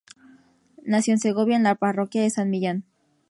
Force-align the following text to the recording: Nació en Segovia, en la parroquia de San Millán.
Nació 0.83 1.13
en 1.13 1.19
Segovia, 1.19 1.55
en 1.55 1.61
la 1.61 1.75
parroquia 1.75 2.23
de 2.23 2.31
San 2.31 2.49
Millán. 2.49 2.85